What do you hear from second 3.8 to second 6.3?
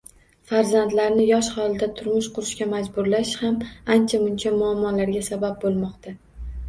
ancha-muncha muammolarga sabab bo‘lmoqda.